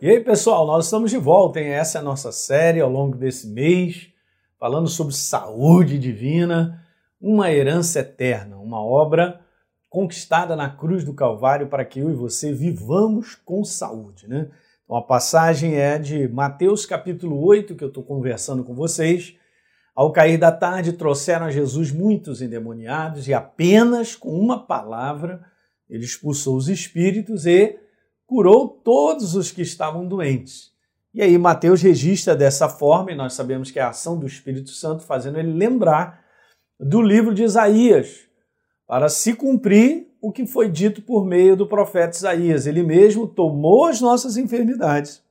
[0.00, 1.70] E aí, pessoal, nós estamos de volta, hein?
[1.70, 4.12] Essa é a nossa série ao longo desse mês,
[4.56, 6.86] falando sobre saúde divina,
[7.20, 9.40] uma herança eterna, uma obra
[9.90, 14.48] conquistada na cruz do Calvário para que eu e você vivamos com saúde, né?
[14.84, 19.34] Então, a passagem é de Mateus capítulo 8, que eu estou conversando com vocês.
[19.96, 25.44] Ao cair da tarde, trouxeram a Jesus muitos endemoniados e apenas com uma palavra
[25.90, 27.80] ele expulsou os espíritos e
[28.28, 30.70] curou todos os que estavam doentes.
[31.14, 34.68] E aí Mateus registra dessa forma, e nós sabemos que é a ação do Espírito
[34.68, 36.22] Santo fazendo ele lembrar
[36.78, 38.28] do livro de Isaías,
[38.86, 42.66] para se cumprir o que foi dito por meio do profeta Isaías.
[42.66, 45.22] Ele mesmo tomou as nossas enfermidades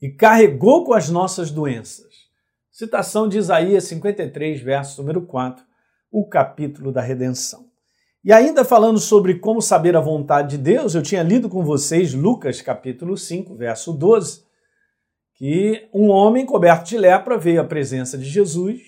[0.00, 2.30] e carregou com as nossas doenças.
[2.70, 5.62] Citação de Isaías 53, verso número 4,
[6.10, 7.71] o capítulo da redenção.
[8.24, 12.14] E ainda falando sobre como saber a vontade de Deus, eu tinha lido com vocês
[12.14, 14.44] Lucas capítulo 5, verso 12,
[15.34, 18.80] que um homem coberto de lepra veio à presença de Jesus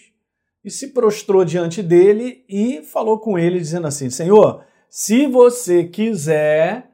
[0.65, 6.89] e se prostrou diante dele e falou com ele, dizendo assim: Senhor, se você quiser,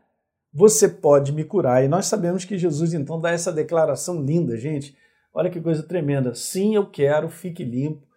[0.51, 1.85] você pode me curar.
[1.85, 4.97] E nós sabemos que Jesus então dá essa declaração linda, gente.
[5.35, 6.35] Olha que coisa tremenda.
[6.35, 8.10] Sim, eu quero, fique limpo.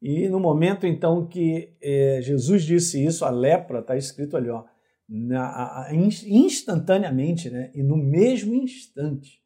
[0.00, 4.64] E no momento então que é, Jesus disse isso, a lepra, está escrito ali, ó,
[5.08, 7.70] na, a, instantaneamente, né?
[7.74, 9.42] e no mesmo instante,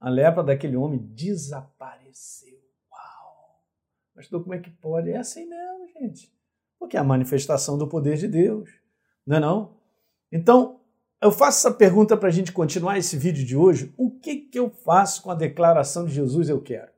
[0.00, 2.58] a lepra daquele homem desapareceu.
[2.90, 3.60] Uau!
[4.16, 5.10] Mas como é que pode?
[5.10, 6.32] É assim mesmo, gente.
[6.78, 8.68] Porque é a manifestação do poder de Deus,
[9.24, 9.76] não é não?
[10.32, 10.80] Então,
[11.22, 13.94] eu faço essa pergunta para a gente continuar esse vídeo de hoje.
[13.96, 16.91] O que, que eu faço com a declaração de Jesus eu quero?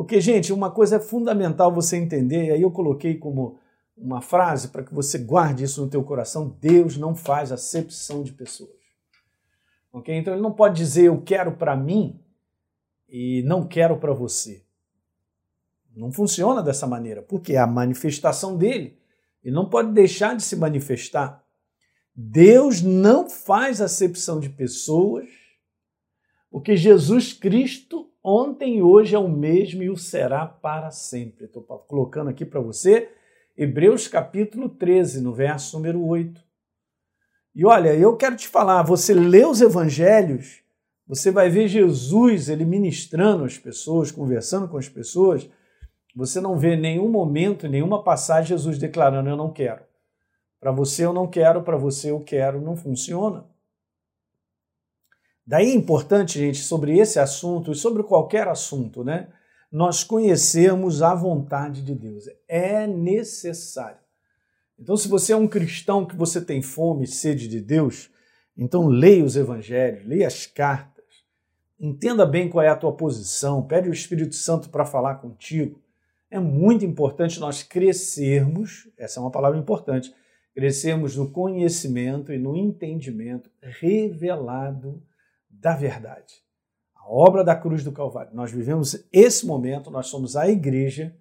[0.00, 3.58] Porque, gente, uma coisa é fundamental você entender, e aí eu coloquei como
[3.94, 8.32] uma frase para que você guarde isso no teu coração, Deus não faz acepção de
[8.32, 8.80] pessoas.
[9.92, 10.16] Ok?
[10.16, 12.18] Então ele não pode dizer eu quero para mim
[13.10, 14.64] e não quero para você.
[15.94, 18.98] Não funciona dessa maneira, porque é a manifestação dele.
[19.44, 21.44] Ele não pode deixar de se manifestar.
[22.16, 25.28] Deus não faz acepção de pessoas,
[26.50, 31.46] porque Jesus Cristo ontem e hoje é o mesmo e o será para sempre.
[31.46, 33.08] Estou colocando aqui para você
[33.60, 36.42] Hebreus capítulo 13, no verso número 8.
[37.54, 40.62] E olha, eu quero te falar, você lê os evangelhos,
[41.06, 45.46] você vai ver Jesus ele ministrando as pessoas, conversando com as pessoas.
[46.16, 49.82] Você não vê nenhum momento, nenhuma passagem Jesus declarando eu não quero.
[50.58, 53.44] Para você eu não quero, para você eu quero, não funciona.
[55.50, 59.26] Daí é importante, gente, sobre esse assunto e sobre qualquer assunto, né?
[59.68, 62.26] Nós conhecermos a vontade de Deus.
[62.46, 63.98] É necessário.
[64.78, 68.10] Então, se você é um cristão que você tem fome e sede de Deus,
[68.56, 71.04] então leia os evangelhos, leia as cartas,
[71.80, 75.82] entenda bem qual é a tua posição, pede o Espírito Santo para falar contigo.
[76.30, 80.14] É muito importante nós crescermos, essa é uma palavra importante,
[80.54, 85.02] crescermos no conhecimento e no entendimento revelado
[85.60, 86.42] da verdade.
[86.96, 88.34] A obra da cruz do Calvário.
[88.34, 91.14] Nós vivemos esse momento, nós somos a igreja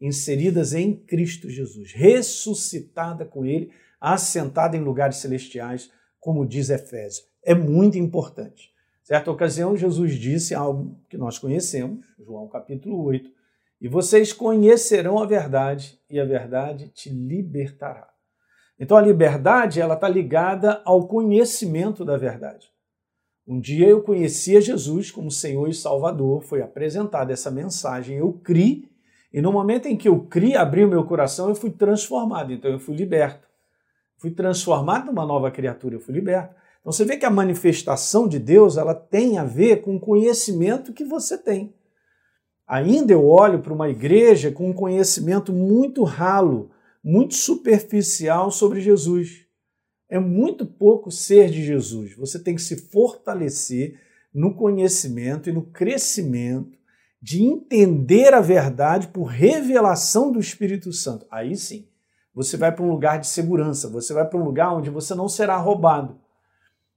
[0.00, 3.70] inseridas em Cristo Jesus, ressuscitada com Ele,
[4.00, 7.26] assentada em lugares celestiais, como diz Efésios.
[7.44, 8.72] É muito importante.
[9.04, 13.30] Certa ocasião, Jesus disse algo que nós conhecemos, João capítulo 8,
[13.80, 18.08] e vocês conhecerão a verdade, e a verdade te libertará.
[18.78, 22.71] Então a liberdade ela está ligada ao conhecimento da verdade.
[23.52, 28.88] Um dia eu conhecia Jesus como Senhor e Salvador, foi apresentada essa mensagem, eu criei,
[29.30, 32.70] e no momento em que eu criei, abri o meu coração, eu fui transformado, então
[32.70, 33.46] eu fui liberto.
[34.16, 36.54] Fui transformado numa nova criatura, eu fui liberto.
[36.80, 40.94] Então você vê que a manifestação de Deus, ela tem a ver com o conhecimento
[40.94, 41.74] que você tem.
[42.66, 46.70] Ainda eu olho para uma igreja com um conhecimento muito ralo,
[47.04, 49.41] muito superficial sobre Jesus
[50.12, 52.14] é muito pouco ser de Jesus.
[52.16, 53.98] Você tem que se fortalecer
[54.32, 56.78] no conhecimento e no crescimento
[57.20, 61.24] de entender a verdade por revelação do Espírito Santo.
[61.30, 61.88] Aí sim,
[62.34, 65.30] você vai para um lugar de segurança, você vai para um lugar onde você não
[65.30, 66.20] será roubado.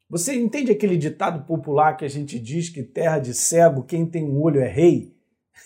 [0.10, 4.26] Você entende aquele ditado popular que a gente diz que terra de cego, quem tem
[4.26, 5.16] um olho é rei?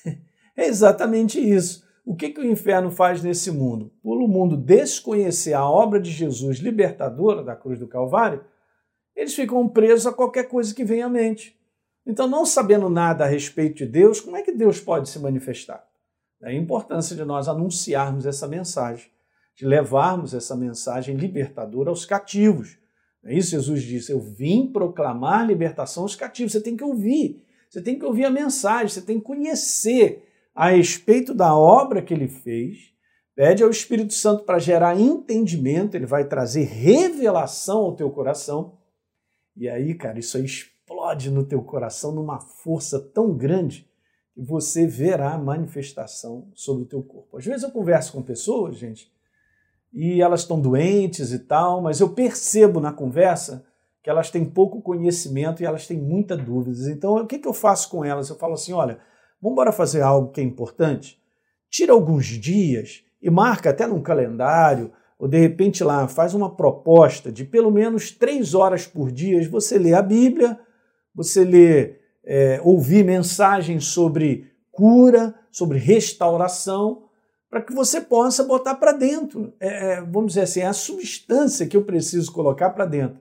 [0.56, 1.88] É exatamente isso.
[2.10, 3.92] O que, que o inferno faz nesse mundo?
[4.02, 8.44] Por o mundo desconhecer a obra de Jesus libertadora da cruz do Calvário,
[9.16, 11.56] eles ficam presos a qualquer coisa que vem à mente.
[12.04, 15.88] Então, não sabendo nada a respeito de Deus, como é que Deus pode se manifestar?
[16.42, 19.12] É a importância de nós anunciarmos essa mensagem,
[19.56, 22.80] de levarmos essa mensagem libertadora aos cativos,
[23.24, 26.54] É isso Jesus disse: Eu vim proclamar libertação aos cativos.
[26.54, 30.26] Você tem que ouvir, você tem que ouvir a mensagem, você tem que conhecer
[30.60, 32.94] a respeito da obra que ele fez.
[33.34, 38.78] Pede ao Espírito Santo para gerar entendimento, ele vai trazer revelação ao teu coração.
[39.56, 43.90] E aí, cara, isso aí explode no teu coração numa força tão grande
[44.34, 47.38] que você verá a manifestação sobre o teu corpo.
[47.38, 49.10] Às vezes eu converso com pessoas, gente,
[49.94, 53.66] e elas estão doentes e tal, mas eu percebo na conversa
[54.04, 56.86] que elas têm pouco conhecimento e elas têm muitas dúvidas.
[56.90, 58.30] Então, o que, que eu faço com elas?
[58.30, 59.00] Eu falo assim: olha,
[59.42, 61.20] vamos embora fazer algo que é importante?
[61.70, 67.32] Tira alguns dias e marca até num calendário, ou de repente lá, faz uma proposta
[67.32, 70.58] de pelo menos três horas por dia você lê a Bíblia,
[71.14, 77.10] você lê, é, ouvir mensagens sobre cura, sobre restauração
[77.50, 79.54] para que você possa botar para dentro.
[79.60, 83.20] É, é, vamos dizer assim, é a substância que eu preciso colocar para dentro,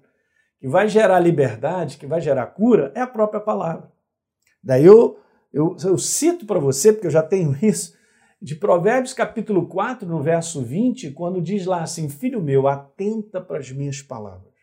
[0.60, 3.90] que vai gerar liberdade, que vai gerar cura, é a própria palavra.
[4.62, 5.18] Daí eu,
[5.52, 7.96] eu, eu cito para você, porque eu já tenho isso,
[8.40, 13.58] de Provérbios capítulo 4, no verso 20, quando diz lá assim: Filho meu, atenta para
[13.58, 14.54] as minhas palavras.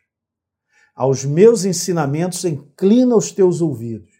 [0.95, 4.13] Aos meus ensinamentos inclina os teus ouvidos.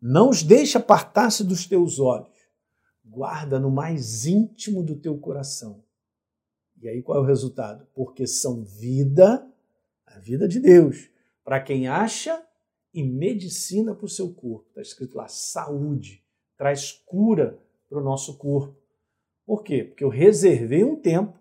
[0.00, 2.32] Não os deixe apartar-se dos teus olhos
[3.12, 5.84] guarda no mais íntimo do teu coração.
[6.80, 7.86] E aí qual é o resultado?
[7.94, 9.46] Porque são vida,
[10.06, 11.10] a vida de Deus,
[11.44, 12.42] para quem acha
[12.92, 14.66] e medicina para o seu corpo.
[14.68, 16.22] Está escrito lá, saúde,
[16.56, 17.58] traz cura
[17.88, 18.76] para o nosso corpo.
[19.46, 19.84] Por quê?
[19.84, 21.38] Porque eu reservei um tempo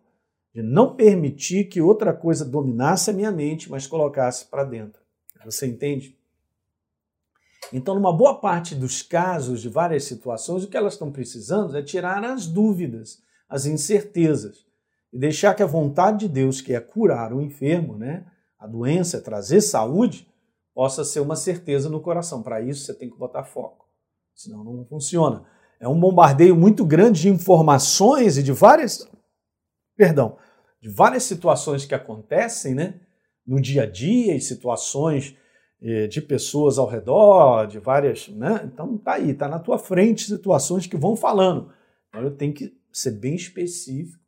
[0.54, 5.02] de não permitir que outra coisa dominasse a minha mente, mas colocasse para dentro.
[5.46, 6.18] Você entende?
[7.72, 11.82] Então, numa boa parte dos casos, de várias situações, o que elas estão precisando é
[11.82, 14.66] tirar as dúvidas, as incertezas
[15.14, 18.26] e deixar que a vontade de Deus, que é curar o enfermo, né,
[18.60, 20.28] a doença, trazer saúde,
[20.74, 22.42] possa ser uma certeza no coração.
[22.42, 23.86] Para isso, você tem que botar foco,
[24.34, 25.46] senão não funciona.
[25.80, 29.08] É um bombardeio muito grande de informações e de várias,
[29.98, 30.38] perdão,
[30.82, 33.02] de várias situações que acontecem, né,
[33.46, 35.36] no dia a dia e situações
[36.12, 38.62] de pessoas ao redor, de várias, né?
[38.72, 41.74] Então tá aí, tá na tua frente situações que vão falando.
[42.08, 44.21] Então eu tenho que ser bem específico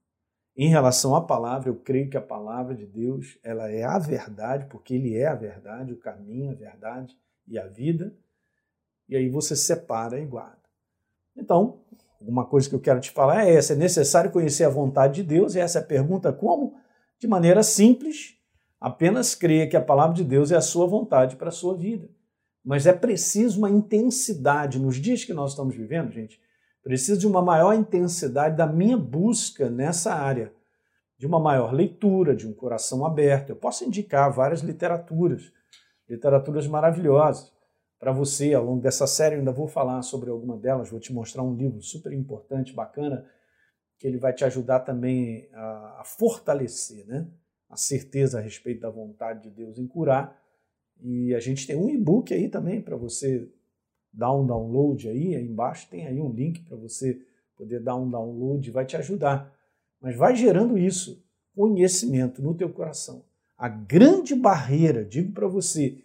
[0.56, 1.70] em relação à palavra.
[1.70, 5.36] Eu creio que a palavra de Deus, ela é a verdade, porque ele é a
[5.36, 7.18] verdade, o caminho, a verdade
[7.48, 8.14] e a vida.
[9.08, 10.62] E aí você separa e guarda.
[11.36, 11.82] Então,
[12.22, 15.24] uma coisa que eu quero te falar é essa: é necessário conhecer a vontade de
[15.24, 16.76] Deus, e essa é a pergunta como?
[17.20, 18.38] De maneira simples
[18.84, 22.10] Apenas creia que a palavra de Deus é a sua vontade para a sua vida.
[22.62, 24.78] Mas é preciso uma intensidade.
[24.78, 26.38] Nos dias que nós estamos vivendo, gente,
[26.83, 30.53] preciso de uma maior intensidade da minha busca nessa área.
[31.18, 33.50] De uma maior leitura, de um coração aberto.
[33.50, 35.51] Eu posso indicar várias literaturas,
[36.09, 37.51] literaturas maravilhosas
[37.97, 39.35] para você ao longo dessa série.
[39.35, 43.25] Ainda vou falar sobre alguma delas, vou te mostrar um livro super importante, bacana,
[43.97, 47.27] que ele vai te ajudar também a, a fortalecer, né?
[47.74, 50.39] a certeza a respeito da vontade de Deus em curar.
[51.01, 53.50] E a gente tem um e-book aí também para você
[54.13, 57.19] dar um download aí, aí embaixo tem aí um link para você
[57.56, 59.51] poder dar um download, vai te ajudar.
[60.00, 61.24] Mas vai gerando isso,
[61.56, 63.24] conhecimento no teu coração.
[63.57, 66.04] A grande barreira, digo para você,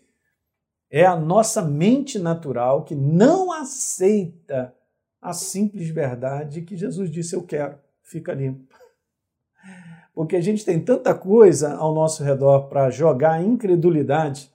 [0.90, 4.74] é a nossa mente natural que não aceita
[5.20, 8.72] a simples verdade que Jesus disse eu quero, fica limpo
[10.14, 14.50] porque a gente tem tanta coisa ao nosso redor para jogar incredulidade,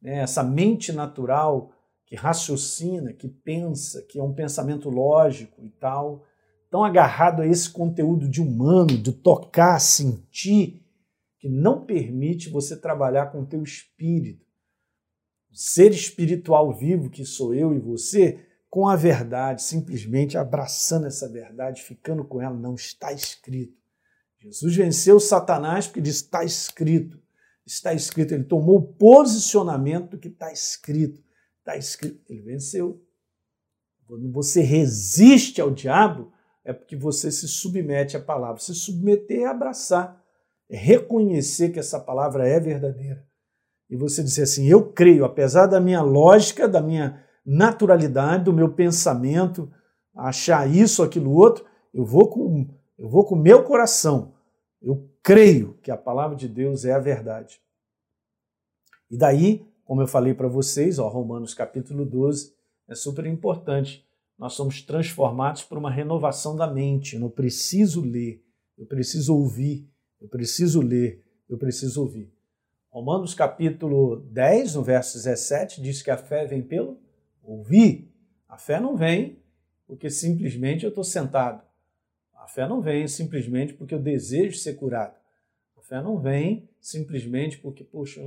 [0.00, 0.20] né?
[0.20, 1.70] essa mente natural
[2.08, 6.24] que raciocina, que pensa, que é um pensamento lógico e tal,
[6.70, 10.82] tão agarrado a esse conteúdo de humano, de tocar, sentir,
[11.38, 14.46] que não permite você trabalhar com o teu espírito.
[15.52, 21.28] O ser espiritual vivo que sou eu e você, com a verdade, simplesmente abraçando essa
[21.28, 23.76] verdade, ficando com ela, não está escrito.
[24.40, 27.20] Jesus venceu Satanás porque diz: está escrito.
[27.66, 28.32] Está escrito.
[28.32, 31.27] Ele tomou o posicionamento que está escrito.
[31.68, 32.24] Está escrito.
[32.32, 32.98] Ele venceu.
[34.06, 36.32] Quando você resiste ao diabo,
[36.64, 38.58] é porque você se submete à palavra.
[38.58, 40.24] Se submeter é abraçar,
[40.70, 43.22] é reconhecer que essa palavra é verdadeira.
[43.90, 48.72] E você dizer assim: eu creio, apesar da minha lógica, da minha naturalidade, do meu
[48.72, 49.70] pensamento,
[50.14, 54.34] achar isso, aquilo, outro, eu vou com eu vou com o meu coração.
[54.80, 57.60] Eu creio que a palavra de Deus é a verdade.
[59.10, 62.52] E daí, como eu falei para vocês, ó, Romanos capítulo 12,
[62.86, 64.06] é super importante.
[64.38, 67.14] Nós somos transformados por uma renovação da mente.
[67.14, 68.44] Eu não preciso ler,
[68.76, 69.88] eu preciso ouvir,
[70.20, 72.30] eu preciso ler, eu preciso ouvir.
[72.90, 76.98] Romanos capítulo 10, no verso 17, diz que a fé vem pelo
[77.42, 78.12] ouvir.
[78.46, 79.38] A fé não vem
[79.86, 81.62] porque simplesmente eu estou sentado.
[82.34, 85.16] A fé não vem simplesmente porque eu desejo ser curado.
[85.78, 88.20] A fé não vem simplesmente porque, poxa,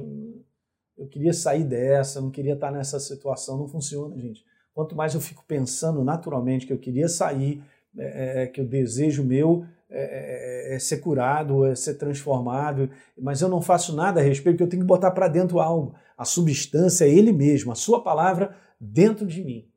[1.01, 3.57] eu queria sair dessa, não queria estar nessa situação.
[3.57, 4.45] Não funciona, gente.
[4.71, 7.63] Quanto mais eu fico pensando naturalmente que eu queria sair,
[7.97, 12.87] é, é que o desejo meu é, é, é, ser curado, é ser transformado,
[13.19, 15.95] mas eu não faço nada a respeito, eu tenho que botar para dentro algo.
[16.15, 19.67] A substância é Ele mesmo, a Sua palavra dentro de mim.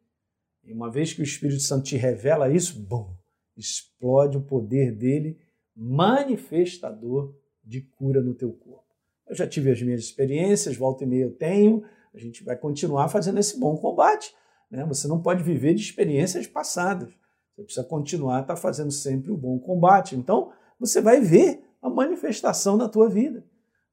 [0.62, 3.16] E uma vez que o Espírito Santo te revela isso, bom,
[3.57, 5.38] explode o poder dele,
[5.75, 8.84] manifestador de cura no teu corpo.
[9.28, 13.09] Eu já tive as minhas experiências, volta e meia eu tenho, a gente vai continuar
[13.09, 14.35] fazendo esse bom combate.
[14.71, 14.85] Né?
[14.87, 17.09] Você não pode viver de experiências passadas.
[17.54, 20.16] Você precisa continuar estar fazendo sempre o bom combate.
[20.16, 23.45] Então, você vai ver a manifestação na tua vida.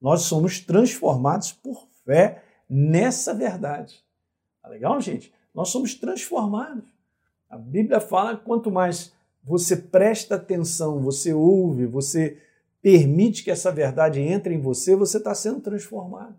[0.01, 4.03] Nós somos transformados por fé nessa verdade.
[4.61, 5.31] Tá legal, gente?
[5.53, 6.85] Nós somos transformados.
[7.49, 12.41] A Bíblia fala que quanto mais você presta atenção, você ouve, você
[12.81, 16.37] permite que essa verdade entre em você, você está sendo transformado.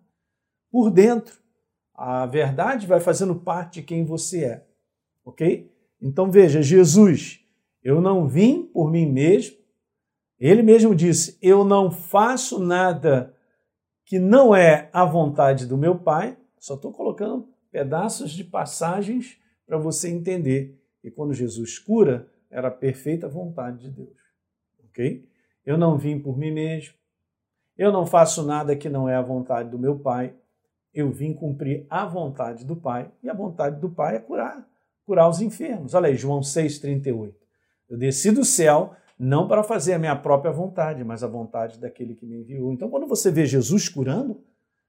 [0.70, 1.40] Por dentro.
[1.94, 4.66] A verdade vai fazendo parte de quem você é.
[5.24, 5.70] Ok?
[6.00, 7.40] Então veja, Jesus,
[7.82, 9.56] eu não vim por mim mesmo.
[10.38, 13.36] Ele mesmo disse: Eu não faço nada
[14.04, 16.36] que não é a vontade do meu Pai.
[16.58, 20.80] Só estou colocando pedaços de passagens para você entender.
[21.04, 24.16] E quando Jesus cura, era a perfeita vontade de Deus.
[24.88, 25.28] Ok?
[25.64, 26.94] Eu não vim por mim mesmo.
[27.76, 30.34] Eu não faço nada que não é a vontade do meu Pai.
[30.92, 33.10] Eu vim cumprir a vontade do Pai.
[33.22, 34.66] E a vontade do Pai é curar
[35.04, 35.94] curar os enfermos.
[35.94, 37.34] Olha aí, João 6,38.
[37.88, 42.14] Eu desci do céu não para fazer a minha própria vontade, mas a vontade daquele
[42.14, 42.72] que me enviou.
[42.72, 44.42] Então, quando você vê Jesus curando,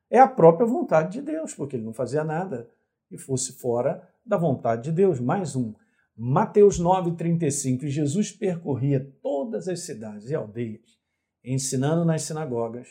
[0.10, 2.70] é a própria vontade de Deus, porque ele não fazia nada
[3.08, 5.20] que fosse fora da vontade de Deus.
[5.20, 5.74] Mais um.
[6.16, 7.84] Mateus 9,35.
[7.84, 11.00] E Jesus percorria todas as cidades e aldeias,
[11.44, 12.88] ensinando nas sinagogas,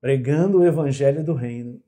[0.00, 1.82] pregando o evangelho do reino,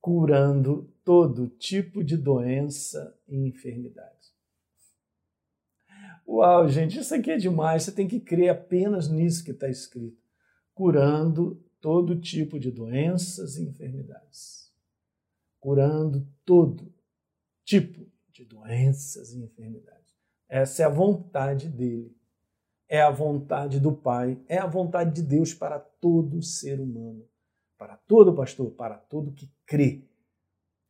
[0.00, 4.18] curando todo tipo de doença e enfermidade.
[6.26, 7.84] Uau, gente, isso aqui é demais.
[7.84, 10.22] Você tem que crer apenas nisso que está escrito.
[10.74, 14.70] Curando todo tipo de doenças e enfermidades.
[15.58, 16.92] Curando todo
[17.64, 18.06] tipo
[18.38, 20.16] de doenças e enfermidades.
[20.48, 22.16] Essa é a vontade dele.
[22.88, 24.40] É a vontade do Pai.
[24.48, 27.24] É a vontade de Deus para todo ser humano.
[27.76, 30.08] Para todo pastor, para todo que crê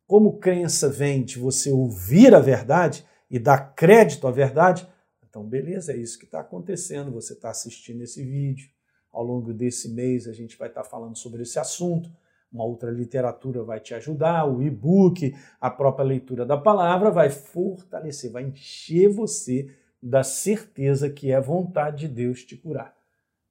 [0.09, 4.91] como crença vem de você ouvir a verdade e dar crédito à verdade,
[5.29, 7.11] então beleza, é isso que está acontecendo.
[7.11, 8.71] Você está assistindo esse vídeo.
[9.11, 12.09] Ao longo desse mês a gente vai estar tá falando sobre esse assunto.
[12.51, 18.31] Uma outra literatura vai te ajudar, o e-book, a própria leitura da palavra vai fortalecer,
[18.31, 22.95] vai encher você da certeza que é vontade de Deus te curar.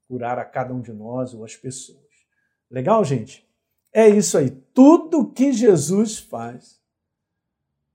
[0.09, 2.09] Curar a cada um de nós ou as pessoas.
[2.71, 3.47] Legal, gente?
[3.93, 4.51] É isso aí.
[4.51, 6.81] Tudo que Jesus faz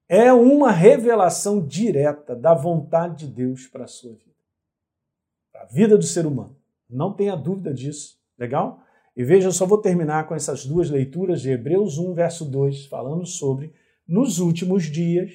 [0.08, 4.36] é uma revelação direta da vontade de Deus para a sua vida,
[5.52, 6.56] para a vida do ser humano.
[6.90, 8.22] Não tenha dúvida disso.
[8.38, 8.83] Legal?
[9.16, 12.88] E veja, eu só vou terminar com essas duas leituras de Hebreus 1, verso 2,
[12.88, 13.74] falando sobre
[14.08, 15.32] nos últimos dias,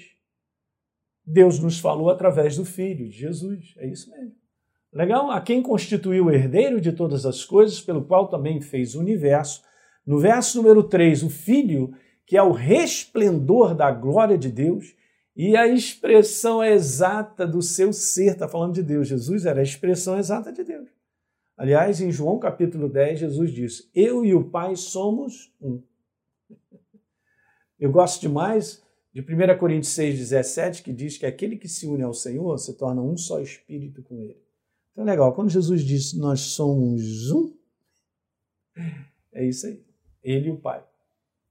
[1.25, 3.75] Deus nos falou através do Filho, de Jesus.
[3.77, 4.35] É isso mesmo.
[4.93, 5.31] Legal?
[5.31, 9.63] A quem constituiu o herdeiro de todas as coisas, pelo qual também fez o universo
[10.07, 11.93] no verso número 3, o Filho,
[12.25, 14.97] que é o resplendor da glória de Deus,
[15.37, 19.07] e a expressão exata do seu ser, está falando de Deus.
[19.07, 20.89] Jesus era a expressão exata de Deus.
[21.59, 25.83] Aliás, em João capítulo 10, Jesus disse: Eu e o Pai somos um.
[27.79, 28.81] Eu gosto demais
[29.13, 33.03] de 1 Coríntios 6,17, que diz que aquele que se une ao Senhor se torna
[33.03, 34.41] um só espírito com ele.
[34.93, 37.53] Então, legal, quando Jesus disse nós somos um,
[39.33, 39.85] é isso aí
[40.23, 40.85] ele e o Pai.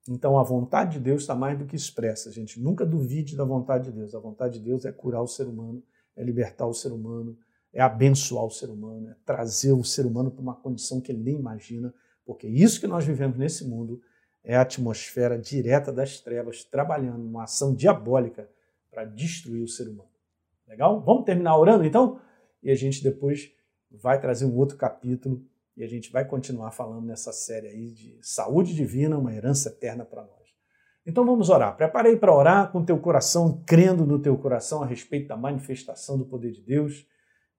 [0.09, 2.61] Então a vontade de Deus está mais do que expressa, gente.
[2.61, 4.15] Nunca duvide da vontade de Deus.
[4.15, 5.83] A vontade de Deus é curar o ser humano,
[6.15, 7.37] é libertar o ser humano,
[7.77, 11.21] é abençoar o ser humano, é trazer o ser humano para uma condição que ele
[11.21, 11.93] nem imagina,
[12.25, 14.01] porque isso que nós vivemos nesse mundo
[14.43, 18.49] é a atmosfera direta das trevas trabalhando uma ação diabólica
[18.89, 20.09] para destruir o ser humano.
[20.67, 20.99] Legal?
[21.01, 22.19] Vamos terminar orando então?
[22.63, 23.51] E a gente depois
[23.91, 28.17] vai trazer um outro capítulo e a gente vai continuar falando nessa série aí de
[28.23, 30.47] saúde divina, uma herança eterna para nós.
[31.05, 31.77] Então vamos orar.
[31.77, 36.25] Preparei para orar com teu coração, crendo no teu coração a respeito da manifestação do
[36.25, 37.05] poder de Deus.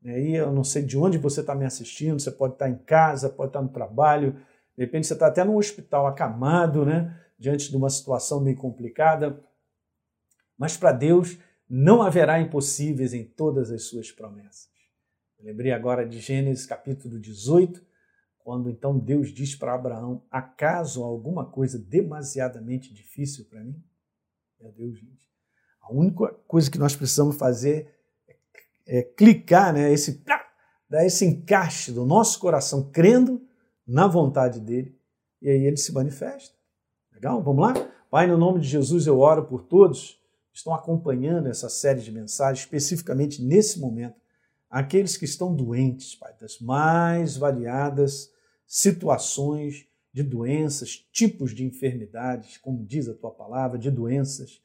[0.04, 3.28] Aí eu não sei de onde você está me assistindo, você pode estar em casa,
[3.28, 4.40] pode estar no trabalho,
[4.76, 7.20] De repente você está até num hospital acamado, né?
[7.38, 9.42] Diante de uma situação meio complicada.
[10.56, 11.38] Mas para Deus
[11.68, 14.68] não haverá impossíveis em todas as suas promessas.
[15.38, 17.84] Eu lembrei agora de Gênesis capítulo 18,
[18.38, 23.82] quando então Deus diz para Abraão: Acaso alguma coisa demasiadamente difícil para mim?
[24.60, 25.28] Meu Deus, gente.
[25.80, 27.97] A única coisa que nós precisamos fazer
[28.88, 30.24] é, clicar, né, esse,
[30.88, 33.40] dar esse encaixe do nosso coração, crendo
[33.86, 34.98] na vontade dele,
[35.40, 36.56] e aí ele se manifesta.
[37.12, 37.42] Legal?
[37.42, 37.90] Vamos lá?
[38.10, 40.18] Pai, no nome de Jesus eu oro por todos
[40.50, 44.16] que estão acompanhando essa série de mensagens, especificamente nesse momento,
[44.70, 48.30] aqueles que estão doentes, Pai, das mais variadas
[48.66, 54.60] situações de doenças, tipos de enfermidades, como diz a tua palavra, de doenças.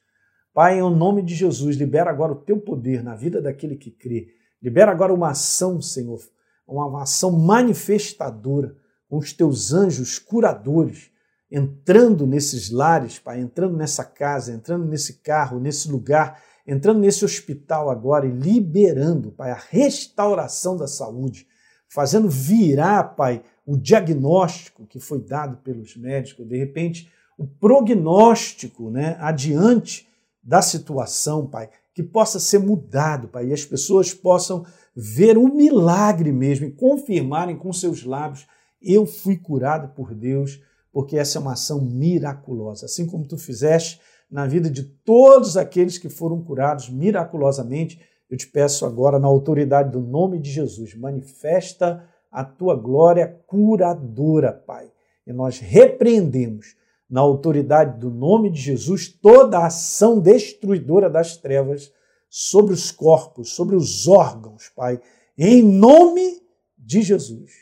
[0.54, 4.28] Pai, em nome de Jesus, libera agora o teu poder na vida daquele que crê.
[4.62, 6.20] Libera agora uma ação, Senhor,
[6.66, 8.76] uma ação manifestadora
[9.08, 11.10] com os teus anjos curadores
[11.50, 17.90] entrando nesses lares, Pai, entrando nessa casa, entrando nesse carro, nesse lugar, entrando nesse hospital
[17.90, 21.46] agora e liberando, Pai, a restauração da saúde,
[21.88, 29.16] fazendo virar, Pai, o diagnóstico que foi dado pelos médicos, de repente, o prognóstico né,
[29.20, 30.08] adiante
[30.44, 36.30] da situação, Pai, que possa ser mudado, Pai, e as pessoas possam ver o milagre
[36.30, 38.46] mesmo e confirmarem com seus lábios:
[38.82, 40.60] eu fui curado por Deus,
[40.92, 42.86] porque essa é uma ação miraculosa.
[42.86, 48.46] Assim como tu fizeste na vida de todos aqueles que foram curados miraculosamente, eu te
[48.46, 54.90] peço agora, na autoridade do nome de Jesus, manifesta a tua glória curadora, Pai.
[55.26, 56.74] E nós repreendemos,
[57.14, 61.92] na autoridade do nome de Jesus, toda a ação destruidora das trevas
[62.28, 65.00] sobre os corpos, sobre os órgãos, Pai,
[65.38, 66.42] em nome
[66.76, 67.52] de Jesus.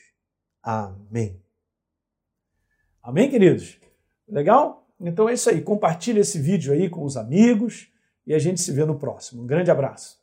[0.63, 1.39] Amém.
[3.03, 3.79] Amém, queridos?
[4.27, 4.89] Legal?
[4.99, 5.61] Então é isso aí.
[5.61, 7.89] Compartilhe esse vídeo aí com os amigos
[8.27, 9.43] e a gente se vê no próximo.
[9.43, 10.19] Um grande abraço.